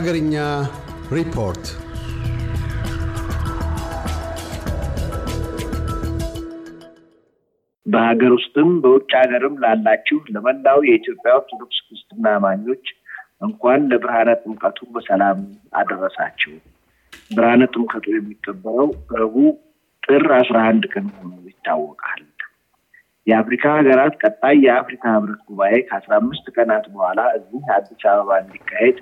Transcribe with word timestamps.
ሀገርኛ 0.00 0.34
ሪፖርት 1.14 1.64
በሀገር 7.86 8.32
ውስጥም 8.36 8.70
በውጭ 8.84 9.10
ሀገርም 9.18 9.58
ላላችሁ 9.62 10.18
ለመላው 10.28 10.78
የኢትዮጵያ 10.84 11.34
ኦርቶዶክስ 11.34 11.80
ክርስትና 11.84 12.32
አማኞች 12.38 12.86
እንኳን 13.42 13.86
ለብርሃነ 13.90 14.38
ጥምቀቱ 14.42 14.88
በሰላም 14.94 15.42
አደረሳችሁ። 15.74 16.54
ብርሃነ 17.30 17.62
ጥምቀቱ 17.74 18.06
የሚከበረው 18.14 18.90
ረቡዕ 19.18 19.50
ጥር 20.02 20.28
አስራ 20.40 20.58
አንድ 20.70 20.86
ቀን 20.94 21.08
ሆኖ 21.16 21.32
ይታወቃል። 21.50 22.24
የአፍሪካ 23.26 23.64
ሀገራት 23.76 24.14
ቀጣይ 24.22 24.58
የአፍሪካ 24.64 25.04
ህብረት 25.16 25.42
ጉባኤ 25.48 25.74
ከአስራ 25.88 26.12
አምስት 26.20 26.46
ቀናት 26.56 26.86
በኋላ 26.94 27.20
እዚህ 27.36 27.64
አዲስ 27.74 28.04
አበባ 28.10 28.38
እንዲካሄድ 28.42 28.98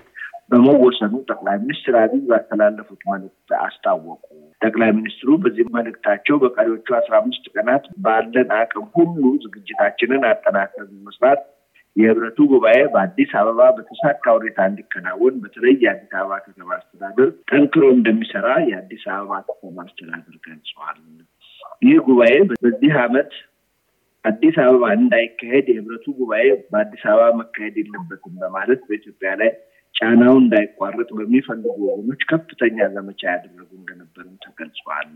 በመወሰኑ 0.50 1.14
ጠቅላይ 1.28 1.56
ሚኒስትር 1.62 1.94
አብይ 2.00 2.22
ባስተላለፉት 2.28 3.00
መልእክት 3.10 3.50
አስታወቁ። 3.60 4.22
ጠቅላይ 4.60 4.90
ሚኒስትሩ 4.98 5.28
በዚህ 5.42 5.66
መልእክታቸው 5.74 6.36
በቀሪዎቹ 6.42 6.88
አስራ 6.98 7.14
አምስት 7.20 7.44
ቀናት 7.54 7.84
ባለን 8.04 8.50
አቅም 8.58 8.86
ሁሉ 8.96 9.22
ዝግጅታችንን 9.44 10.22
አጠናክረን 10.30 10.94
መስራት 11.08 11.42
የህብረቱ 11.96 12.38
ጉባኤ 12.50 12.78
በአዲስ 12.92 13.30
አበባ 13.38 13.60
በተሳካ 13.76 14.24
ሁኔታ 14.36 14.58
እንዲከናወን 14.70 15.36
በተለይ 15.42 15.74
የአዲስ 15.84 16.12
አበባ 16.18 16.34
ከተማ 16.44 16.70
አስተዳደር 16.76 17.30
ጠንክሮ 17.50 17.84
እንደሚሰራ 17.94 18.48
የአዲስ 18.68 19.04
አበባ 19.14 19.38
ከተማ 19.48 19.78
አስተዳደር 19.86 20.36
ገልጸዋል። 20.46 20.98
ይህ 21.82 21.98
ጉባኤ 22.08 22.34
በዚህ 22.62 22.92
ዓመት 23.02 23.32
አዲስ 24.24 24.56
አበባ 24.62 24.84
እንዳይካሄድ 24.98 25.66
የህብረቱ 25.72 26.06
ጉባኤ 26.20 26.44
በአዲስ 26.70 27.02
አበባ 27.10 27.26
መካሄድ 27.40 27.76
የለበትም 27.82 28.34
በማለት 28.42 28.80
በኢትዮጵያ 28.88 29.32
ላይ 29.42 29.50
ጫናው 29.98 30.34
እንዳይቋረጥ 30.40 31.08
በሚፈልጉ 31.18 31.76
ወገኖች 31.86 32.20
ከፍተኛ 32.30 32.78
ዘመቻ 32.94 33.20
ያደረጉ 33.30 33.70
እንደነበርም 33.78 34.34
ተገልጿል። 34.44 35.08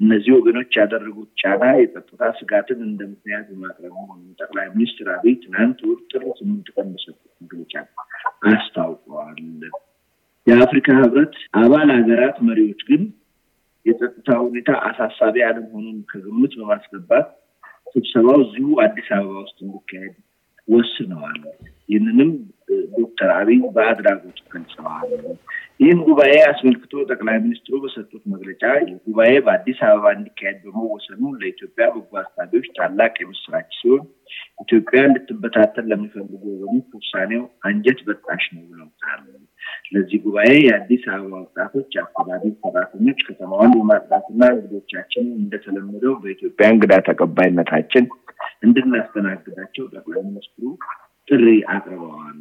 እነዚህ 0.00 0.30
ወገኖች 0.36 0.72
ያደረጉት 0.80 1.30
ጫና 1.42 1.62
የጸጥታ 1.78 2.30
ስጋትን 2.38 2.80
እንደ 2.88 3.00
ምክንያት 3.12 3.46
በማቅረብ 3.50 3.92
መሆኑን 3.98 4.34
ጠቅላይ 4.40 4.68
ሚኒስትር 4.74 5.08
አብይ 5.14 5.36
ትናንት 5.44 5.78
እሑድ 5.84 6.02
ጥር 6.12 6.24
ስምንት 6.40 6.68
ቀን 6.76 6.88
በሰጡት 6.94 7.32
መግለጫ 7.42 7.74
አስታውቀዋል። 8.50 9.40
የአፍሪካ 10.46 10.88
ህብረት 11.00 11.34
አባል 11.60 11.88
ሀገራት 11.96 12.36
መሪዎች 12.46 12.80
ግን 12.90 13.02
የጸጥታ 13.86 14.30
ሁኔታ 14.44 14.70
አሳሳቢ 14.86 15.36
አለመሆኑን 15.46 15.98
ከግምት 16.10 16.52
በማስገባት 16.58 17.28
ስብሰባው 17.92 18.38
እዚሁ 18.44 18.68
አዲስ 18.84 19.08
አበባ 19.16 19.36
ውስጥ 19.44 19.58
እንዲካሄድ 19.66 20.14
ወስነዋል። 20.68 21.40
ይህንንም 21.88 22.30
ዶክተር 22.98 23.30
አብይ 23.36 23.60
በአድራጎት 23.76 24.38
ገልጸዋል። 24.52 25.10
ይህን 25.80 25.98
ጉባኤ 26.06 26.32
አስመልክቶ 26.46 26.92
ጠቅላይ 27.10 27.36
ሚኒስትሩ 27.42 27.74
በሰጡት 27.82 28.22
መግለጫ 28.32 28.62
ጉባኤ 29.06 29.32
በአዲስ 29.46 29.80
አበባ 29.88 30.06
እንዲካሄድ 30.16 30.58
በመወሰኑ 30.64 31.20
ለኢትዮጵያ 31.40 31.86
በጎ 31.94 32.10
አሳቢዎች 32.22 32.66
ታላቅ 32.78 33.14
የምስራች 33.22 33.70
ሲሆን 33.78 34.02
ኢትዮጵያ 34.60 35.00
እንድትበታተን 35.08 35.88
ለሚፈልጉ 35.90 36.42
ወገኖች 36.54 36.88
ውሳኔው 36.98 37.44
አንጀት 37.68 38.00
በጣሽ 38.08 38.46
ነው 38.54 38.64
ብለውታል። 38.70 39.22
ለዚህ 39.92 40.18
ጉባኤ 40.24 40.50
የአዲስ 40.62 41.04
አበባ 41.12 41.34
ወጣቶች፣ 41.38 41.92
አካባቢ 42.02 42.42
ሰራተኞች 42.62 43.20
ከተማዋን 43.28 43.74
በማጽዳትና 43.76 44.42
እንግዶቻችንን 44.54 45.36
እንደተለመደው 45.38 46.14
በኢትዮጵያ 46.22 46.66
እንግዳ 46.74 46.94
ተቀባይነታችን 47.08 48.06
እንድናስተናግዳቸው 48.62 49.84
ጠቅላይ 49.94 50.22
ሚኒስትሩ 50.28 50.64
ጥሪ 51.28 51.46
አቅርበዋል። 51.72 52.36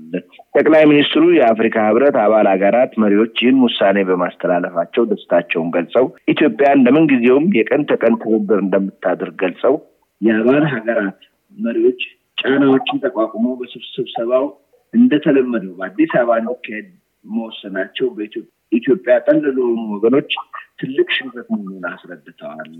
ጠቅላይ 0.55 0.83
ሚኒስትሩ 0.91 1.23
የአፍሪካ 1.37 1.77
ህብረት 1.87 2.17
አባል 2.23 2.47
ሀገራት 2.51 2.91
መሪዎች 3.03 3.33
ይህን 3.41 3.57
ውሳኔ 3.65 3.97
በማስተላለፋቸው 4.09 5.07
ደስታቸውን 5.09 5.71
ገልጸው 5.75 6.05
ኢትዮጵያን 6.33 6.83
ለምንጊዜውም 6.85 7.47
የቀን 7.57 7.83
ተቀን 7.91 8.15
ትብብር 8.21 8.59
እንደምታደርግ 8.63 9.35
ገልጸው 9.43 9.75
የአባል 10.21 10.63
ሀገራት 10.73 11.19
መሪዎች 11.57 12.01
ጫናዎችን 12.37 13.01
ተቋቁሞ 13.03 13.45
በስብሰባው 13.59 14.45
እንደተለመደው 14.93 15.73
በአዲስ 15.79 16.11
አበባ 16.17 16.37
እንዲካሄድ 16.41 16.87
መወሰናቸው 17.27 18.07
በኢትዮጵያ 18.17 19.15
ጠል 19.25 19.41
ለሆኑ 19.49 19.81
ወገኖች 19.93 20.31
ትልቅ 20.79 21.07
ሽንፈት 21.15 21.47
መሆኑን 21.53 21.85
አስረድተዋል። 21.91 22.71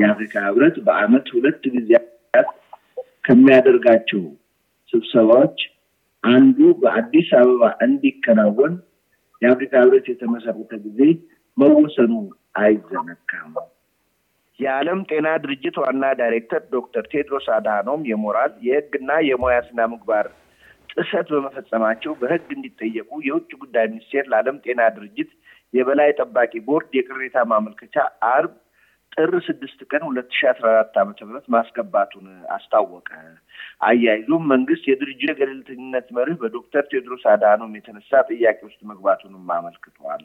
የአፍሪካ 0.00 0.34
ህብረት 0.46 0.76
በአመት 0.86 1.26
ሁለት 1.34 1.62
ጊዜያት 1.74 2.48
ከሚያደርጋቸው 3.26 4.22
ስብሰባዎች 4.92 5.58
አንዱ 6.24 6.58
በአዲስ 6.80 7.28
አበባ 7.40 7.64
እንዲከናወን 7.86 8.74
የአፍሪካ 9.42 9.74
ህብረት 9.82 10.06
የተመሰረተ 10.10 10.72
ጊዜ 10.86 11.00
መወሰኑ 11.56 12.12
አይዘነጋም። 12.62 13.52
የዓለም 14.58 15.00
ጤና 15.10 15.28
ድርጅት 15.42 15.76
ዋና 15.82 16.04
ዳይሬክተር 16.20 16.62
ዶክተር 16.72 17.04
ቴድሮስ 17.12 17.46
አድሃኖም 17.56 18.00
የሞራል 18.08 18.52
የህግና 18.66 19.10
የሙያ 19.28 19.58
ስነ 19.68 19.80
ምግባር 19.92 20.26
ጥሰት 20.98 21.28
በመፈጸማቸው 21.32 22.12
በህግ 22.20 22.48
እንዲጠየቁ 22.54 23.10
የውጭ 23.26 23.50
ጉዳይ 23.62 23.84
ሚኒስቴር 23.90 24.24
ለዓለም 24.30 24.56
ጤና 24.64 24.80
ድርጅት 24.96 25.30
የበላይ 25.74 26.10
ጠባቂ 26.20 26.52
ቦርድ 26.68 26.92
የቅሬታ 26.98 27.38
ማመልከቻ 27.50 27.96
አርብ 28.30 28.54
ጥር 29.12 29.32
ስድስት 29.46 29.80
ቀን 29.90 30.02
ሁለት 30.06 30.28
ሺ 30.36 30.46
አስራ 30.50 30.66
አራት 30.72 30.96
ዓመተ 31.02 31.20
ምህረት 31.26 31.46
ማስገባቱን 31.54 32.26
አስታወቀ። 32.56 33.08
አያይዞም 33.86 34.44
መንግስት 34.52 34.84
የድርጅቱ 34.88 35.28
የገለልተኝነት 35.30 36.06
መርህ 36.16 36.36
በዶክተር 36.42 36.84
ቴዎድሮስ 36.90 37.24
አድሃኖም 37.32 37.72
የተነሳ 37.78 38.20
ጥያቄ 38.30 38.58
ውስጥ 38.68 38.80
መግባቱንም 38.90 39.50
አመልክተዋል። 39.56 40.22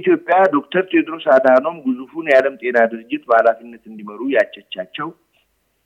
ኢትዮጵያ 0.00 0.36
ዶክተር 0.56 0.84
ቴዎድሮስ 0.92 1.26
አድሃኖም 1.36 1.78
ግዙፉን 1.86 2.28
የዓለም 2.32 2.56
ጤና 2.62 2.78
ድርጅት 2.92 3.24
በኃላፊነት 3.30 3.84
እንዲመሩ 3.90 4.20
ያጨቻቸው 4.36 5.10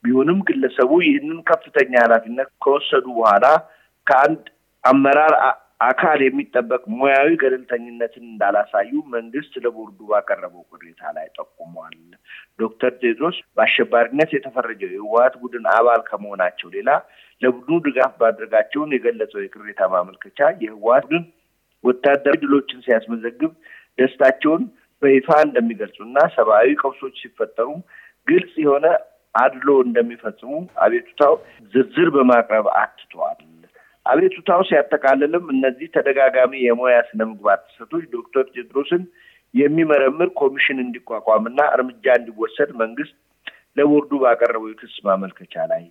ቢሆንም 0.04 0.40
ግለሰቡ 0.48 0.90
ይህንን 1.04 1.38
ከፍተኛ 1.48 1.92
ኃላፊነት 2.04 2.50
ከወሰዱ 2.64 3.06
በኋላ 3.16 3.46
ከአንድ 4.06 4.44
አመራር 4.84 5.34
አካል 5.86 6.20
የሚጠበቅ 6.24 6.82
ሙያዊ 6.98 7.30
ገለልተኝነትን 7.40 8.24
እንዳላሳዩ 8.26 8.90
መንግስት 9.14 9.54
ለቦርዱ 9.64 9.98
ባቀረበው 10.10 10.62
ቅሬታ 10.70 11.10
ላይ 11.16 11.26
ጠቁሟል። 11.36 11.96
ዶክተር 12.60 12.92
ቴድሮስ 13.02 13.38
በአሸባሪነት 13.56 14.30
የተፈረጀው 14.34 14.90
የህወሀት 14.94 15.34
ቡድን 15.42 15.66
አባል 15.74 16.02
ከመሆናቸው 16.08 16.68
ሌላ 16.76 16.90
ለቡድኑ 17.42 17.78
ድጋፍ 17.86 18.14
ማድረጋቸውን 18.22 18.94
የገለጸው 18.96 19.42
የቅሬታ 19.42 19.88
ማመልከቻ 19.94 20.48
የህወሀት 20.62 21.06
ቡድን 21.08 21.26
ወታደራዊ 21.84 22.38
ድሎችን 22.44 22.84
ሲያስመዘግብ 22.86 23.52
ደስታቸውን 23.98 24.62
በይፋ 25.02 25.28
እንደሚገልጹና 25.46 26.18
ሰብአዊ 26.36 26.68
ቀውሶች 26.80 27.16
ሲፈጠሩ 27.22 27.68
ግልጽ 28.26 28.54
የሆነ 28.62 28.86
አድሎ 29.34 29.68
እንደሚፈጽሙ 29.86 30.52
አቤቱታው 30.84 31.34
ዝርዝር 31.72 32.08
በማቅረብ 32.14 32.66
አትተዋል። 32.78 33.40
አቤቱታው 34.06 34.60
ሲያጠቃልልም 34.68 35.44
እነዚህ 35.54 35.88
ተደጋጋሚ 35.96 36.52
የሙያ 36.64 36.96
ስነ 37.08 37.20
ምግባር 37.30 37.58
ጥሰቶች 37.66 38.04
ዶክተር 38.14 38.44
ቴድሮስን 38.54 39.02
የሚመረምር 39.54 40.30
ኮሚሽን 40.40 40.78
እንዲቋቋምና 40.84 41.60
እርምጃ 41.76 42.06
እንዲወሰድ 42.20 42.70
መንግስት 42.82 43.14
ለቦርዱ 43.78 44.12
ባቀረበው 44.22 44.70
የክስ 44.70 44.96
ማመልከቻ 45.06 45.54
ላይ 45.72 45.84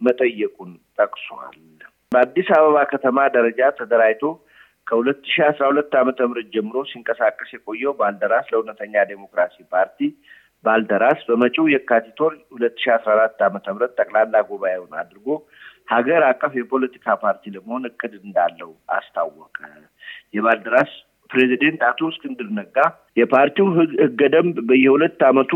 መጠየቁን 0.00 0.70
ጠቅሷል። 0.98 1.56
በአዲስ 2.12 2.48
አበባ 2.56 2.78
ከተማ 2.90 3.18
ደረጃ 3.36 3.60
ተደራጅቶ 3.78 4.24
ከሁለት 4.86 5.20
ሺ 5.30 5.42
አስራ 5.46 5.64
ሁለት 5.70 5.92
ዓመተ 6.00 6.18
ምህረት 6.28 6.48
ጀምሮ 6.54 6.82
ሲንቀሳቀስ 6.90 7.48
የቆየው 7.54 7.92
ባልደራስ 8.00 8.46
ለእውነተኛ 8.52 9.04
ዴሞክራሲ 9.10 9.56
ፓርቲ 9.72 9.98
ባልደራስ 10.64 11.20
በመጪው 11.28 11.66
የካቲት 11.72 12.18
ወር 12.24 12.34
ሁለት 12.54 12.76
ሺ 12.82 12.92
አስራ 12.94 13.10
አራት 13.16 13.40
ዓመተ 13.46 13.66
ምህረት 13.74 13.92
ጠቅላላ 14.00 14.36
ጉባኤውን 14.50 14.94
አድርጎ 15.02 15.26
ሀገር 15.88 16.22
አቀፍ 16.28 16.52
የፖለቲካ 16.58 17.16
ፓርቲ 17.22 17.52
ለመሆን 17.54 17.84
እቅድ 17.90 18.14
እንዳለው 18.20 18.70
አስታወቀ። 18.96 19.56
የባልደራስ 20.36 20.92
ፕሬዚደንት 21.30 21.80
አቶ 21.88 22.00
እስክንድር 22.10 22.48
ነጋ 22.58 22.76
የፓርቲው 23.16 23.68
ህገ 24.00 24.20
ደንብ 24.34 24.56
በየሁለት 24.68 25.20
ዓመቱ 25.28 25.52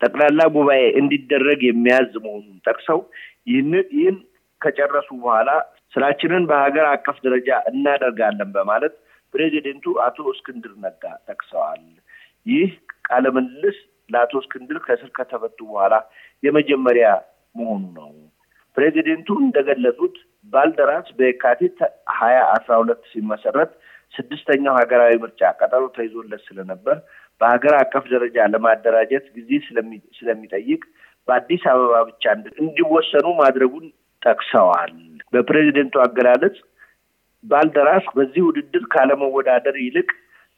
ጠቅላላ 0.00 0.40
ጉባኤ 0.54 0.82
እንዲደረግ 1.00 1.60
የሚያዝ 1.66 2.12
መሆኑን 2.24 2.56
ጠቅሰው 2.66 3.00
ይህን 3.50 4.16
ከጨረሱ 4.60 5.08
በኋላ 5.22 5.50
ስራችንን 5.94 6.44
በሀገር 6.50 6.86
አቀፍ 6.90 7.16
ደረጃ 7.26 7.48
እናደርጋለን 7.70 8.50
በማለት 8.54 8.94
ፕሬዚደንቱ 9.34 9.94
አቶ 10.04 10.18
እስክንድር 10.32 10.72
ነጋ 10.84 11.02
ጠቅሰዋል። 11.28 11.82
ይህ 12.46 12.70
ቃለ 13.06 13.26
ምልልስ 13.36 13.78
ለአቶ 14.10 14.32
እስክንድር 14.42 14.78
ከስር 14.86 15.10
ከተፈቱ 15.18 15.58
በኋላ 15.70 15.94
የመጀመሪያ 16.42 17.08
መሆኑ 17.54 17.82
ነው። 17.98 18.10
ፕሬዚደንቱ 18.76 19.28
እንደገለጹት 19.42 20.14
ባልደራስ 20.52 21.08
በየካቲት 21.18 21.78
ሀያ 22.18 22.38
አስራ 22.54 22.72
ሁለት 22.82 23.02
ሲመሰረት 23.12 23.72
ስድስተኛው 24.14 24.74
ሀገራዊ 24.80 25.12
ምርጫ 25.22 25.50
ቀጠሮ 25.60 25.84
ተይዞለት 25.96 26.42
ስለነበር 26.48 26.96
በሀገር 27.40 27.74
አቀፍ 27.78 28.04
ደረጃ 28.12 28.46
ለማደራጀት 28.52 29.26
ጊዜ 29.36 29.50
ስለሚጠይቅ 30.18 30.82
በአዲስ 31.28 31.62
አበባ 31.72 31.94
ብቻ 32.10 32.24
እንዲወሰኑ 32.62 33.26
ማድረጉን 33.40 33.86
ጠቅሰዋል። 34.22 34.92
በፕሬዚደንቱ 35.32 35.94
አገላለጽ 36.04 36.56
ባልደራስ 37.44 38.04
በዚህ 38.16 38.42
ውድድር 38.48 38.84
ካለመወዳደር 38.92 39.76
ይልቅ 39.84 40.08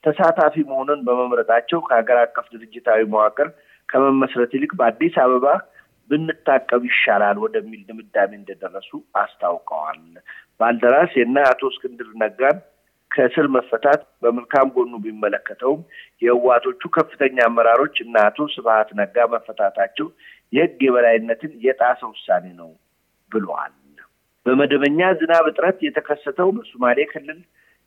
ተሳታፊ 0.04 0.54
መሆኑን 0.70 1.00
በመምረጣቸው 1.06 1.78
ከሀገር 1.86 2.18
አቀፍ 2.24 2.46
ድርጅታዊ 2.54 3.00
መዋቅር 3.12 3.48
ከመመስረት 3.88 4.52
ይልቅ 4.56 4.72
በአዲስ 4.80 5.14
አበባ 5.24 5.46
ብንታቀብ 6.10 6.82
ይሻላል 6.88 7.36
ወደሚል 7.44 7.82
ድምዳሜ 7.88 8.30
እንደደረሱ 8.38 8.90
አስታውቀዋል። 9.20 10.00
ባልደራስ 10.60 11.12
የእነ 11.18 11.36
አቶ 11.50 11.62
እስክንድር 11.70 12.08
ነጋን 12.22 12.58
ከእስር 13.10 13.46
መፈታት 13.56 14.02
በመልካም 14.22 14.68
ጎኑ 14.76 14.92
ቢመለከተውም 15.04 15.80
የህዋቶቹ 16.22 16.82
ከፍተኛ 16.96 17.36
አመራሮች 17.48 17.96
እና 18.04 18.14
አቶ 18.28 18.46
ስብሀት 18.54 18.90
ነጋ 19.00 19.26
መፈታታቸው 19.34 20.08
የህግ 20.52 20.80
የበላይነትን 20.86 21.52
የጣሰ 21.66 22.00
ውሳኔ 22.12 22.46
ነው 22.60 22.70
ብለዋል። 23.32 23.72
በመደበኛ 24.46 25.00
ዝናብ 25.20 25.44
እጥረት 25.50 25.78
የተከሰተው 25.84 26.48
በሶማሌ 26.56 26.98
ክልል 27.12 27.38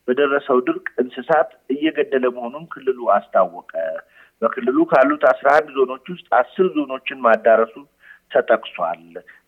በደረሰው 0.08 0.58
ድርቅ 0.68 0.88
እንስሳት 1.02 1.50
እየገደለ 1.74 2.26
መሆኑን 2.36 2.66
ክልሉ 2.74 3.00
አስታወቀ። 3.16 3.72
በክልሉ 4.42 4.78
ካሉት 4.92 5.24
አስራ 5.30 5.48
አንድ 5.58 5.70
ዞኖች 5.78 6.06
ውስጥ 6.14 6.28
አስር 6.40 6.66
ዞኖችን 6.76 7.22
ማዳረሱ 7.26 7.76
ተጠቅሷል። 8.32 9.04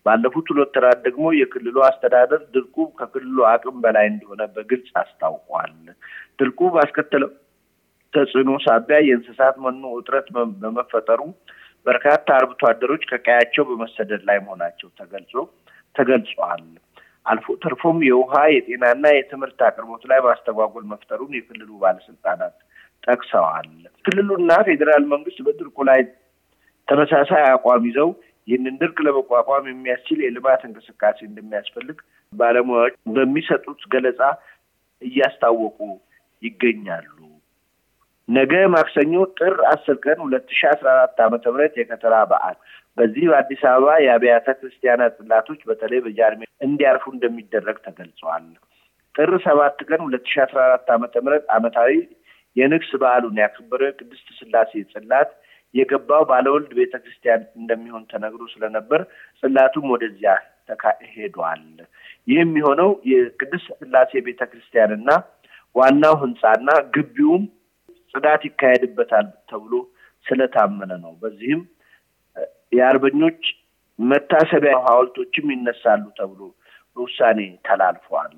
ባለፉት 0.05 0.47
ሁለት 0.51 0.75
ወራት 0.79 0.99
ደግሞ 1.05 1.25
የክልሉ 1.37 1.77
አስተዳደር 1.87 2.41
ድርቁ 2.53 2.85
ከክልሉ 2.99 3.37
አቅም 3.49 3.77
በላይ 3.83 4.05
እንደሆነ 4.11 4.41
በግልጽ 4.55 4.91
አስታውቋል። 5.01 5.73
ድርቁ 6.39 6.69
ባስከተለው 6.75 7.31
ተጽዕኖ 8.13 8.51
ሳቢያ 8.65 8.99
የእንስሳት 9.05 9.55
መኖ 9.65 9.83
እጥረት 9.97 10.27
በመፈጠሩ 10.61 11.21
በርካታ 11.85 12.27
አርብቶ 12.37 12.61
አደሮች 12.69 13.03
ከቀያቸው 13.09 13.63
በመሰደድ 13.69 14.23
ላይ 14.29 14.37
መሆናቸው 14.45 14.89
ተገልጾ 14.99 15.33
ተገልጿል። 15.95 16.63
አልፎ 17.25 17.55
ተርፎም 17.63 17.97
የውሃ 18.07 18.33
የጤናና 18.53 19.05
የትምህርት 19.13 19.59
አቅርቦት 19.67 20.03
ላይ 20.11 20.19
ማስተጓጎል 20.25 20.85
መፍጠሩን 20.91 21.35
የክልሉ 21.37 21.69
ባለስልጣናት 21.81 22.55
ጠቅሰዋል። 23.03 23.69
ክልሉና 24.05 24.51
ፌዴራል 24.67 25.03
መንግስት 25.13 25.39
በድርቁ 25.45 25.77
ላይ 25.89 25.99
ተመሳሳይ 26.87 27.43
አቋም 27.49 27.83
ይዘው 27.89 28.09
ይህንን 28.49 28.77
ድርቅ 28.81 28.97
ለመቋቋም 29.05 29.65
የሚያስችል 29.69 30.19
የልማት 30.23 30.61
እንቅስቃሴ 30.67 31.17
እንደሚያስፈልግ 31.27 31.97
ባለሙያዎች 32.33 32.95
በሚሰጡት 33.15 33.81
ገለጻ 33.93 34.21
እያስታወቁ 35.01 35.79
ይገኛሉ። 36.43 37.17
ነገ 38.29 38.53
ማክሰኞ 38.73 39.13
ጥር 39.37 39.55
አስር 39.71 39.95
ቀን 40.03 40.17
ሁለት 40.23 40.49
ሺ 40.57 40.67
አስራ 40.71 40.87
አራት 40.95 41.19
ዓመተ 41.25 41.45
ምህረት 41.53 41.75
የከተራ 41.79 42.15
በዓል 42.31 42.57
በዚህ 42.97 43.25
በአዲስ 43.31 43.61
አበባ 43.69 43.91
የአብያተ 44.03 44.47
ክርስቲያናት 44.59 45.13
ጽላቶች 45.19 45.61
በተለይ 45.69 45.99
በጃርሜ 46.05 46.41
እንዲያርፉ 46.67 47.03
እንደሚደረግ 47.13 47.77
ተገልጸዋል። 47.85 48.45
ጥር 49.15 49.31
ሰባት 49.45 49.79
ቀን 49.87 50.01
ሁለት 50.05 50.25
ሺ 50.31 50.41
አስራ 50.43 50.59
አራት 50.67 50.89
ዓመተ 50.95 51.15
ምህረት 51.25 51.45
ዓመታዊ 51.55 51.93
የንግስ 52.55 52.91
በዓሉን 53.01 53.41
ያከበረው 53.43 53.89
የቅድስት 53.89 54.27
ስላሴ 54.39 54.81
ጽላት 54.93 55.31
የገባው 55.73 56.23
ባለወልድ 56.29 56.71
ቤተ 56.77 56.93
ክርስቲያን 57.01 57.41
እንደሚሆን 57.59 58.03
ተነግሮ 58.11 58.41
ስለነበር 58.53 59.01
ጽላቱም 59.43 59.85
ወደዚያ 59.93 60.31
ተካሄዷል። 60.69 61.63
ይህ 62.27 62.39
የሚሆነው 62.39 62.89
የቅድስት 63.11 63.67
ስላሴ 63.79 64.21
ቤተ 64.27 64.41
ክርስቲያንና 64.51 65.09
ዋናው 65.75 66.15
ህንፃና 66.21 66.69
ግቢውም 66.95 67.43
ጽዳት 68.13 68.43
ይካሄድበታል 68.47 69.27
ተብሎ 69.49 69.73
ስለታመነ 70.25 70.91
ነው። 71.03 71.13
በዚህም 71.21 71.61
የአርበኞች 72.71 73.41
መታሰቢያ 73.99 74.73
ሐውልቶችም 74.85 75.47
ይነሳሉ 75.53 76.03
ተብሎ 76.19 76.41
ውሳኔ 76.97 77.39
ተላልፈዋል። 77.67 78.33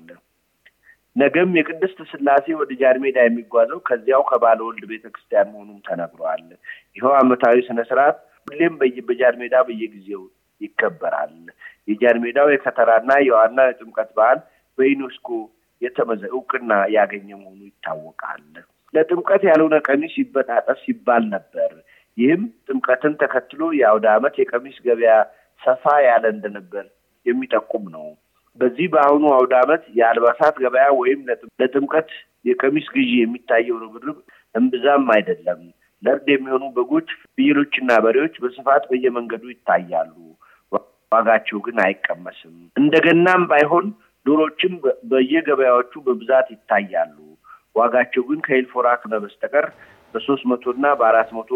ነገም 1.16 1.50
የቅድስት 1.58 1.98
ስላሴ 2.10 2.46
ወደ 2.58 2.70
ጃን 2.80 2.98
ሜዳ 3.02 3.18
የሚጓዘው 3.24 3.80
ከዚያው 3.88 4.22
ከባለ 4.30 4.60
ወልድ 4.66 4.84
ቤተ 4.92 5.04
ክርስቲያን 5.14 5.50
መሆኑም 5.52 5.80
ተነግሯል። 5.88 6.44
ይኸው 6.96 7.12
ዓመታዊ 7.18 7.56
ስነ 7.66 7.80
ስርዓት 7.90 8.18
ሁሌም 8.48 8.74
በጃን 9.08 9.36
ሜዳ 9.42 9.56
በየጊዜው 9.66 10.22
ይከበራል። 10.60 11.34
የጃን 11.88 12.18
ሜዳው 12.24 12.48
የከተራና 12.52 13.12
የዋና 13.26 13.60
የጥምቀት 13.68 14.10
በዓል 14.16 14.38
በዩኔስኮ 14.78 15.28
የተመዘ 15.82 16.22
እውቅና 16.32 16.72
ያገኘ 16.96 17.28
መሆኑ 17.36 17.60
ይታወቃል። 17.68 18.44
ለጥምቀት 18.94 19.42
ያልሆነ 19.48 19.74
ቀሚስ 19.86 20.14
ይበጣጠስ 20.20 20.80
ሲባል 20.84 21.22
ነበር። 21.34 21.70
ይህም 22.18 22.42
ጥምቀትን 22.66 23.14
ተከትሎ 23.22 23.62
የአውደ 23.78 24.06
ዓመት 24.16 24.34
የቀሚስ 24.40 24.76
ገበያ 24.86 25.12
ሰፋ 25.62 25.84
ያለ 26.06 26.24
እንደነበር 26.34 26.84
የሚጠቁም 27.26 27.84
ነው። 27.94 28.06
በዚህ 28.62 28.86
በአሁኑ 28.92 29.24
አውደ 29.34 29.52
ዓመት 29.60 29.84
የአልባሳት 29.98 30.56
ገበያ 30.62 30.86
ወይም 30.98 31.20
ለጥምቀት 31.60 32.10
የቀሚስ 32.44 32.86
ግዢ 32.94 33.10
የሚታየው 33.18 33.78
ርብርብ 33.84 34.18
እምብዛም 34.54 35.06
አይደለም። 35.14 35.60
ለእርድ 36.02 36.28
የሚሆኑ 36.32 36.64
በጎች፣ 36.76 37.08
ፍየሎችና 37.34 37.90
በሬዎች 38.04 38.34
በስፋት 38.42 38.84
በየመንገዱ 38.90 39.44
ይታያሉ። 39.52 40.14
ዋጋቸው 41.12 41.58
ግን 41.64 41.78
አይቀመስም። 41.84 42.54
እንደገናም 42.76 43.42
ባይሆን 43.50 43.86
ዶሮችም 44.26 44.74
በየገበያዎቹ 45.10 45.92
በብዛት 46.06 46.48
ይታያሉ። 46.54 47.16
ዋጋቸው 47.76 48.22
ግን 48.28 48.40
ከኤልፎራ 48.46 48.88
በስተቀር 49.16 49.66
በሶስት 50.14 50.44
መቶ 50.50 50.64
እና 50.76 50.86
በአራት 51.00 51.30
መቶ 51.36 51.50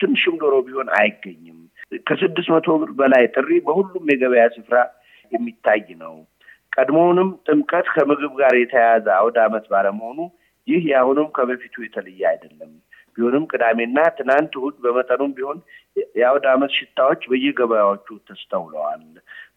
ትንሽም 0.00 0.36
ዶሮ 0.42 0.54
ቢሆን 0.66 0.88
አይገኝም። 0.98 1.58
ከስድስት 2.08 2.48
መቶ 2.54 2.68
ብር 2.80 2.90
በላይ 2.98 3.24
ጥሪ 3.34 3.50
በሁሉም 3.66 4.10
የገበያ 4.12 4.44
ስፍራ 4.56 4.76
የሚታይ 5.32 5.82
ነው። 6.02 6.14
ቀድሞውንም 6.72 7.30
ጥምቀት 7.46 7.86
ከምግብ 7.94 8.32
ጋር 8.40 8.54
የተያያዘ 8.58 9.06
አውደ 9.16 9.36
ዓመት 9.46 9.64
ባለመሆኑ 9.72 10.18
ይህ 10.68 10.82
የአሁኑም 10.90 11.28
ከበፊቱ 11.36 11.74
የተለየ 11.84 12.22
አይደለም። 12.30 12.72
ቢሆንም 13.16 13.44
ቅዳሜና 13.50 13.98
ትናንት 14.18 14.52
እሑድ 14.58 14.76
በመጠኑም 14.84 15.32
ቢሆን 15.38 15.58
የአውደ 16.18 16.44
ዓመት 16.52 16.72
ሽታዎች 16.78 17.22
በየገበያዎቹ 17.30 18.06
ተስተውለዋል። 18.28 19.02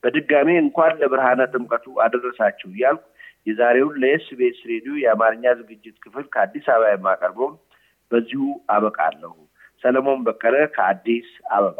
በድጋሜ 0.04 0.50
እንኳን 0.62 0.98
ለብርሃነ 1.02 1.42
ጥምቀቱ 1.54 1.96
አደረሳችሁ 2.06 2.70
እያልኩ 2.74 3.04
የዛሬውን 3.48 3.96
ለኤስቢኤስ 4.02 4.60
ሬዲዮ 4.72 4.94
የአማርኛ 5.00 5.46
ዝግጅት 5.60 5.96
ክፍል 6.06 6.26
ከአዲስ 6.34 6.68
አበባ 6.74 6.92
የማቀርበውን 6.92 7.56
በዚሁ 8.12 8.44
አበቃለሁ። 8.76 9.34
ሰለሞን 9.84 10.20
በቀለ 10.28 10.56
ከአዲስ 10.76 11.30
አበባ። 11.52 11.80